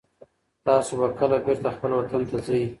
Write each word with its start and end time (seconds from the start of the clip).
تاسو 0.65 0.93
به 0.99 1.07
کله 1.19 1.37
بېرته 1.45 1.69
خپل 1.75 1.91
وطن 1.93 2.21
ته 2.29 2.37
ځئ؟ 2.45 2.61